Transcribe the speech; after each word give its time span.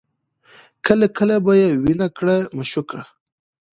کله 0.85 1.07
کله 1.17 1.35
به 1.45 1.53
یې 1.61 1.69
ویني 1.83 2.07
کړه 2.17 2.35
مشوکه 2.57 3.01